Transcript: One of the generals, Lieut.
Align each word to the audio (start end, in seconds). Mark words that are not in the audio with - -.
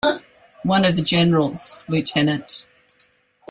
One 0.63 0.83
of 0.83 0.95
the 0.95 1.03
generals, 1.03 1.79
Lieut. 1.87 2.65